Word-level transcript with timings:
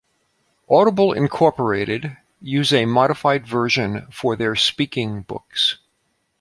Audible 0.67 1.13
Incorporated 1.13 2.17
use 2.41 2.73
a 2.73 2.87
modified 2.87 3.45
version 3.45 4.07
for 4.11 4.35
their 4.35 4.55
speaking 4.55 5.21
books. 5.21 5.77